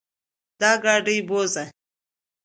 [0.59, 1.65] دا ګاډې بوځه.